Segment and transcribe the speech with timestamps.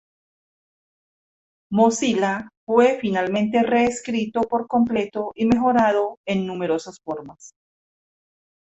[1.71, 7.53] Mozilla fue finalmente reescrito por completo y mejorado en numerosas formas.